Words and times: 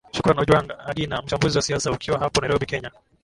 shukran 0.11 0.39
ojwang 0.39 0.69
agina 0.87 1.21
mchambuzi 1.21 1.57
wa 1.57 1.61
siasa 1.61 1.91
ukiwa 1.91 2.19
hapo 2.19 2.41
nairobi 2.41 2.65
kenya 2.65 2.91